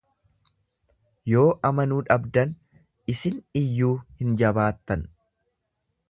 Yoo 1.31 1.43
amanuu 1.69 1.99
dhabdan 2.07 2.55
isin 3.15 3.37
iyyuu 3.61 3.93
hin 4.23 4.33
jabaattan. 4.43 5.05